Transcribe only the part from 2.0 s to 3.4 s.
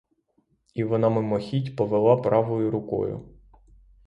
правою рукою.